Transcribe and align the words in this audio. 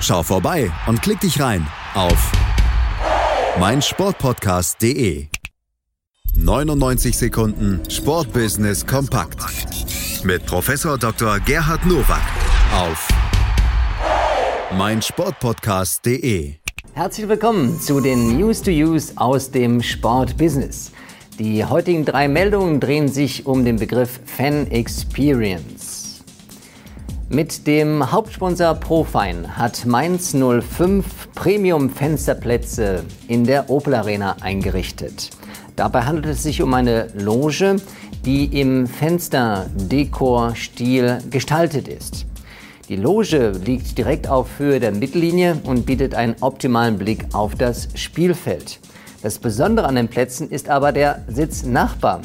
Schau 0.00 0.22
vorbei 0.22 0.70
und 0.86 1.02
klick 1.02 1.20
dich 1.20 1.40
rein 1.40 1.66
auf 1.94 2.32
meinsportpodcast.de. 3.58 5.26
99 6.36 7.16
Sekunden 7.16 7.80
Sportbusiness 7.88 8.84
kompakt 8.84 9.38
mit 10.24 10.44
Professor 10.46 10.98
Dr. 10.98 11.38
Gerhard 11.40 11.86
Nowak 11.86 12.22
auf 12.74 13.08
meinsportpodcast.de. 14.76 16.54
Herzlich 16.94 17.28
willkommen 17.28 17.80
zu 17.80 18.00
den 18.00 18.36
News 18.36 18.62
to 18.62 18.70
Use 18.70 19.12
aus 19.16 19.50
dem 19.50 19.82
Sportbusiness. 19.82 20.90
Die 21.38 21.64
heutigen 21.64 22.04
drei 22.04 22.28
Meldungen 22.28 22.80
drehen 22.80 23.08
sich 23.08 23.46
um 23.46 23.64
den 23.64 23.76
Begriff 23.76 24.20
Fan 24.24 24.70
Experience. 24.70 25.73
Mit 27.30 27.66
dem 27.66 28.12
Hauptsponsor 28.12 28.74
Profine 28.74 29.56
hat 29.56 29.86
Mainz 29.86 30.34
05 30.34 31.32
Premium 31.34 31.88
Fensterplätze 31.88 33.02
in 33.28 33.44
der 33.44 33.70
Opel 33.70 33.94
Arena 33.94 34.36
eingerichtet. 34.42 35.30
Dabei 35.74 36.02
handelt 36.02 36.26
es 36.26 36.42
sich 36.42 36.60
um 36.60 36.74
eine 36.74 37.08
Loge, 37.14 37.76
die 38.26 38.60
im 38.60 38.86
Fensterdekor-Stil 38.86 41.20
gestaltet 41.30 41.88
ist. 41.88 42.26
Die 42.90 42.96
Loge 42.96 43.52
liegt 43.64 43.96
direkt 43.96 44.28
auf 44.28 44.58
Höhe 44.58 44.78
der 44.78 44.92
Mittellinie 44.92 45.56
und 45.64 45.86
bietet 45.86 46.14
einen 46.14 46.36
optimalen 46.42 46.98
Blick 46.98 47.24
auf 47.32 47.54
das 47.54 47.88
Spielfeld. 47.94 48.80
Das 49.22 49.38
Besondere 49.38 49.86
an 49.86 49.94
den 49.94 50.08
Plätzen 50.08 50.50
ist 50.50 50.68
aber 50.68 50.92
der 50.92 51.24
Sitznachbar. 51.28 52.20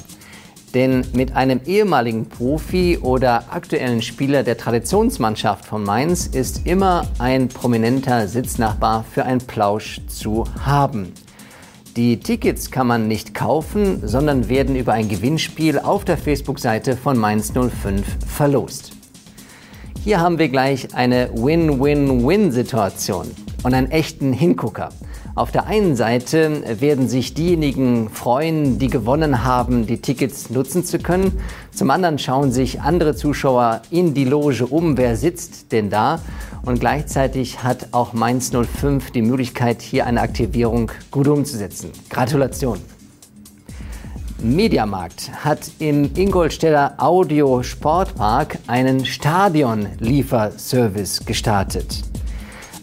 Denn 0.73 1.03
mit 1.13 1.35
einem 1.35 1.61
ehemaligen 1.65 2.29
Profi 2.29 2.99
oder 3.01 3.45
aktuellen 3.51 4.01
Spieler 4.01 4.43
der 4.43 4.57
Traditionsmannschaft 4.57 5.65
von 5.65 5.83
Mainz 5.83 6.27
ist 6.27 6.67
immer 6.67 7.07
ein 7.17 7.47
prominenter 7.47 8.27
Sitznachbar 8.27 9.03
für 9.11 9.25
einen 9.25 9.41
Plausch 9.41 9.99
zu 10.07 10.45
haben. 10.63 11.13
Die 11.95 12.19
Tickets 12.19 12.69
kann 12.69 12.85
man 12.85 13.07
nicht 13.07 13.33
kaufen, 13.33 14.07
sondern 14.07 14.47
werden 14.47 14.75
über 14.75 14.93
ein 14.93 15.09
Gewinnspiel 15.09 15.79
auf 15.79 16.05
der 16.05 16.17
Facebook-Seite 16.17 16.95
von 16.95 17.17
Mainz 17.17 17.51
05 17.51 18.05
verlost. 18.27 18.93
Hier 20.03 20.21
haben 20.21 20.37
wir 20.37 20.49
gleich 20.49 20.93
eine 20.93 21.31
Win-Win-Win-Situation 21.33 23.31
und 23.63 23.73
einen 23.73 23.89
echten 23.89 24.33
Hingucker. 24.33 24.89
Auf 25.35 25.51
der 25.51 25.67
einen 25.67 25.95
Seite 25.95 26.81
werden 26.81 27.07
sich 27.07 27.33
diejenigen 27.33 28.09
freuen, 28.09 28.79
die 28.79 28.87
gewonnen 28.87 29.43
haben, 29.43 29.85
die 29.85 30.01
Tickets 30.01 30.49
nutzen 30.49 30.83
zu 30.83 30.99
können. 30.99 31.39
Zum 31.71 31.91
anderen 31.91 32.19
schauen 32.19 32.51
sich 32.51 32.81
andere 32.81 33.15
Zuschauer 33.15 33.81
in 33.91 34.13
die 34.13 34.25
Loge 34.25 34.65
um, 34.65 34.97
wer 34.97 35.15
sitzt 35.15 35.71
denn 35.71 35.89
da. 35.89 36.19
Und 36.65 36.79
gleichzeitig 36.79 37.63
hat 37.63 37.89
auch 37.91 38.13
Mainz 38.13 38.51
05 38.51 39.11
die 39.11 39.21
Möglichkeit, 39.21 39.81
hier 39.81 40.05
eine 40.05 40.21
Aktivierung 40.21 40.91
gut 41.11 41.27
umzusetzen. 41.27 41.91
Gratulation! 42.09 42.79
Mediamarkt 44.41 45.31
hat 45.43 45.69
im 45.79 46.11
Ingolstädter 46.15 46.93
Audio 46.97 47.61
Sportpark 47.61 48.57
einen 48.67 49.05
Stadion-Lieferservice 49.05 51.25
gestartet. 51.25 52.03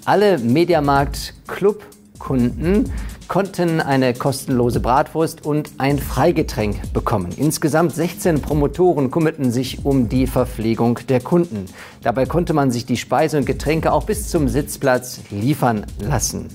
Alle 0.04 0.36
Mediamarkt 0.38 1.32
Club 1.46 1.82
Kunden 2.18 2.92
konnten 3.28 3.80
eine 3.80 4.14
kostenlose 4.14 4.80
Bratwurst 4.80 5.44
und 5.44 5.70
ein 5.78 5.98
Freigetränk 5.98 6.92
bekommen. 6.92 7.32
Insgesamt 7.36 7.94
16 7.94 8.40
Promotoren 8.40 9.10
kümmerten 9.10 9.50
sich 9.50 9.84
um 9.84 10.08
die 10.08 10.26
Verpflegung 10.26 11.00
der 11.08 11.20
Kunden. 11.20 11.66
Dabei 12.02 12.26
konnte 12.26 12.52
man 12.52 12.70
sich 12.70 12.86
die 12.86 12.96
Speise 12.96 13.38
und 13.38 13.46
Getränke 13.46 13.92
auch 13.92 14.04
bis 14.04 14.28
zum 14.28 14.48
Sitzplatz 14.48 15.20
liefern 15.30 15.86
lassen. 15.98 16.48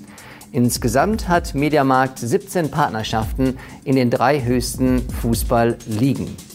Insgesamt 0.53 1.29
hat 1.29 1.55
Mediamarkt 1.55 2.19
17 2.19 2.71
Partnerschaften 2.71 3.57
in 3.85 3.95
den 3.95 4.09
drei 4.09 4.43
höchsten 4.43 5.01
Fußballligen. 5.21 6.50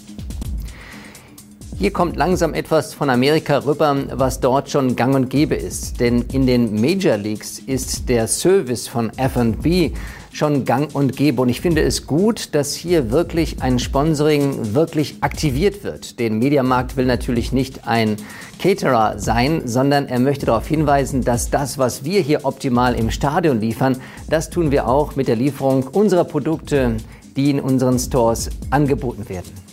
Hier 1.78 1.92
kommt 1.92 2.16
langsam 2.16 2.54
etwas 2.54 2.94
von 2.94 3.10
Amerika 3.10 3.58
rüber, 3.58 3.94
was 4.14 4.40
dort 4.40 4.70
schon 4.70 4.96
gang 4.96 5.14
und 5.14 5.28
gäbe 5.28 5.54
ist. 5.54 6.00
Denn 6.00 6.24
in 6.32 6.46
den 6.46 6.80
Major 6.80 7.18
Leagues 7.18 7.58
ist 7.58 8.08
der 8.08 8.28
Service 8.28 8.88
von 8.88 9.10
FB 9.18 9.94
schon 10.32 10.64
gang 10.64 10.88
und 10.94 11.18
gäbe. 11.18 11.42
Und 11.42 11.50
ich 11.50 11.60
finde 11.60 11.82
es 11.82 12.06
gut, 12.06 12.54
dass 12.54 12.74
hier 12.74 13.10
wirklich 13.10 13.60
ein 13.60 13.78
Sponsoring 13.78 14.74
wirklich 14.74 15.16
aktiviert 15.20 15.84
wird. 15.84 16.18
Den 16.18 16.38
Mediamarkt 16.38 16.96
will 16.96 17.04
natürlich 17.04 17.52
nicht 17.52 17.86
ein 17.86 18.16
Caterer 18.58 19.18
sein, 19.18 19.60
sondern 19.66 20.06
er 20.06 20.18
möchte 20.18 20.46
darauf 20.46 20.66
hinweisen, 20.66 21.24
dass 21.24 21.50
das, 21.50 21.76
was 21.76 22.04
wir 22.04 22.22
hier 22.22 22.46
optimal 22.46 22.94
im 22.94 23.10
Stadion 23.10 23.60
liefern, 23.60 23.98
das 24.30 24.48
tun 24.48 24.70
wir 24.70 24.88
auch 24.88 25.14
mit 25.14 25.28
der 25.28 25.36
Lieferung 25.36 25.86
unserer 25.88 26.24
Produkte, 26.24 26.96
die 27.36 27.50
in 27.50 27.60
unseren 27.60 27.98
Stores 27.98 28.48
angeboten 28.70 29.28
werden. 29.28 29.65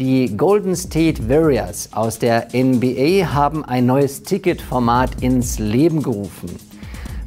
Die 0.00 0.34
Golden 0.34 0.74
State 0.76 1.28
Warriors 1.28 1.90
aus 1.92 2.18
der 2.18 2.48
NBA 2.54 3.34
haben 3.34 3.66
ein 3.66 3.84
neues 3.84 4.22
Ticketformat 4.22 5.22
ins 5.22 5.58
Leben 5.58 6.02
gerufen. 6.02 6.56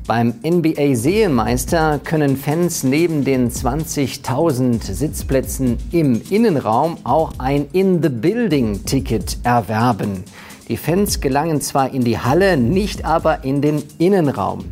Beim 0.07 0.34
NBA 0.44 0.95
Serienmeister 0.95 2.00
können 2.03 2.35
Fans 2.35 2.83
neben 2.83 3.23
den 3.23 3.51
20.000 3.51 4.91
Sitzplätzen 4.91 5.78
im 5.91 6.19
Innenraum 6.31 6.97
auch 7.03 7.33
ein 7.38 7.67
In-the-Building-Ticket 7.73 9.38
erwerben. 9.44 10.23
Die 10.67 10.78
Fans 10.78 11.22
gelangen 11.22 11.62
zwar 11.62 11.94
in 11.94 12.03
die 12.03 12.17
Halle, 12.17 12.57
nicht 12.57 13.06
aber 13.06 13.44
in 13.44 13.62
den 13.62 13.83
Innenraum. 14.00 14.66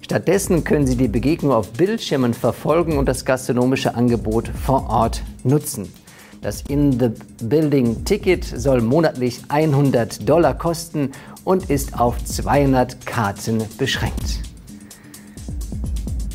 Stattdessen 0.00 0.64
können 0.64 0.86
sie 0.86 0.96
die 0.96 1.08
Begegnung 1.08 1.52
auf 1.52 1.70
Bildschirmen 1.74 2.32
verfolgen 2.32 2.96
und 2.96 3.10
das 3.10 3.26
gastronomische 3.26 3.94
Angebot 3.94 4.48
vor 4.48 4.88
Ort 4.88 5.22
nutzen. 5.42 5.92
Das 6.44 6.60
In-the-Building-Ticket 6.68 8.44
soll 8.44 8.82
monatlich 8.82 9.40
100 9.48 10.28
Dollar 10.28 10.52
kosten 10.52 11.12
und 11.44 11.70
ist 11.70 11.98
auf 11.98 12.22
200 12.22 13.06
Karten 13.06 13.64
beschränkt. 13.78 14.40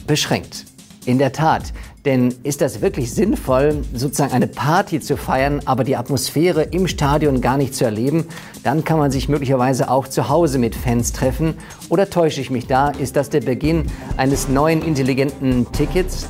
Beschränkt. 0.07 0.65
In 1.05 1.19
der 1.19 1.31
Tat. 1.31 1.73
Denn 2.05 2.33
ist 2.41 2.61
das 2.61 2.81
wirklich 2.81 3.13
sinnvoll, 3.13 3.83
sozusagen 3.93 4.33
eine 4.33 4.47
Party 4.47 4.99
zu 4.99 5.15
feiern, 5.15 5.61
aber 5.65 5.83
die 5.83 5.95
Atmosphäre 5.95 6.63
im 6.63 6.87
Stadion 6.87 7.39
gar 7.39 7.57
nicht 7.57 7.75
zu 7.75 7.85
erleben? 7.85 8.25
Dann 8.63 8.83
kann 8.83 8.97
man 8.97 9.11
sich 9.11 9.29
möglicherweise 9.29 9.91
auch 9.91 10.07
zu 10.07 10.27
Hause 10.27 10.57
mit 10.57 10.73
Fans 10.73 11.13
treffen. 11.13 11.53
Oder 11.89 12.09
täusche 12.09 12.41
ich 12.41 12.49
mich 12.49 12.65
da? 12.65 12.89
Ist 12.89 13.15
das 13.15 13.29
der 13.29 13.41
Beginn 13.41 13.85
eines 14.17 14.47
neuen 14.47 14.81
intelligenten 14.81 15.71
Tickets? 15.71 16.29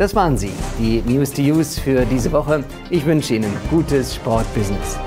Das 0.00 0.14
waren 0.14 0.38
sie, 0.38 0.50
die 0.78 1.02
News 1.02 1.30
to 1.30 1.42
Use 1.42 1.78
für 1.78 2.06
diese 2.06 2.32
Woche. 2.32 2.64
Ich 2.88 3.04
wünsche 3.04 3.34
Ihnen 3.34 3.54
gutes 3.68 4.14
Sportbusiness. 4.14 4.98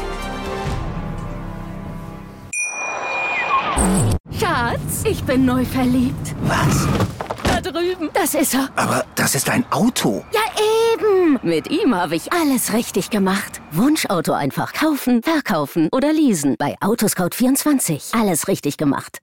Schatz, 4.40 5.04
ich 5.04 5.24
bin 5.24 5.46
neu 5.46 5.66
verliebt. 5.66 6.36
Was? 6.44 6.88
Da 7.44 7.60
drüben. 7.60 8.12
Das 8.14 8.36
ist 8.36 8.54
er. 8.54 8.70
Aber 8.76 9.04
das 9.16 9.34
ist 9.34 9.50
ein 9.50 9.66
Auto. 9.72 10.24
Ja, 10.32 10.42
eben. 10.94 11.40
Mit 11.42 11.72
ihm 11.72 11.96
habe 11.96 12.16
ich 12.16 12.32
alles 12.32 12.72
richtig 12.72 13.10
gemacht. 13.10 13.62
Wunschauto 13.72 14.34
einfach 14.34 14.74
kaufen, 14.74 15.24
verkaufen 15.24 15.90
oder 15.92 16.14
leasen. 16.14 16.56
Bei 16.60 16.76
Autoscout24. 16.82 18.16
Alles 18.16 18.48
richtig 18.48 18.78
gemacht. 18.78 19.23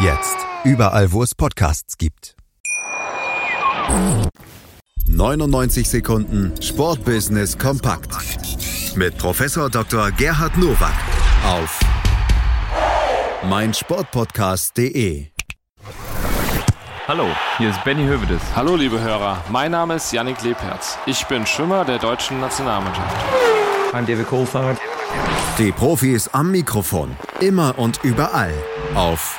Jetzt. 0.00 0.36
Überall, 0.64 1.12
wo 1.12 1.22
es 1.22 1.34
Podcasts 1.34 1.96
gibt. 1.98 2.36
99 5.06 5.88
Sekunden 5.88 6.52
Sportbusiness 6.62 7.58
kompakt. 7.58 8.10
Mit 8.96 9.16
Professor 9.18 9.70
Dr. 9.70 10.10
Gerhard 10.12 10.56
Nowak 10.56 10.92
auf 11.46 11.80
meinsportpodcast.de. 13.48 15.26
Hallo, 17.08 17.26
hier 17.58 17.70
ist 17.70 17.82
Benny 17.84 18.04
Hövedes. 18.04 18.40
Hallo 18.54 18.76
liebe 18.76 19.00
Hörer, 19.00 19.42
mein 19.50 19.72
Name 19.72 19.94
ist 19.96 20.12
Yannick 20.12 20.42
Lebherz. 20.42 20.96
Ich 21.06 21.24
bin 21.26 21.44
Schwimmer 21.46 21.84
der 21.84 21.98
deutschen 21.98 22.40
Nationalmannschaft. 22.40 23.16
I'm 23.92 24.06
David 24.06 24.28
Coulthard. 24.28 24.78
Die 25.58 25.72
Profis 25.72 26.28
am 26.28 26.50
Mikrofon. 26.52 27.16
Immer 27.40 27.78
und 27.78 28.00
überall 28.04 28.54
auf 28.94 29.38